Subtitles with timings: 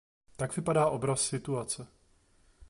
[0.35, 1.87] Tak vypadá obraz situace.